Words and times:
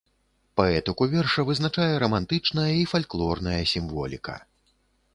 Паэтыку 0.59 1.07
верша 1.11 1.41
вызначае 1.51 1.87
рамантычная 2.05 2.67
і 2.81 2.91
фальклорная 2.95 3.57
сімволіка. 3.75 4.35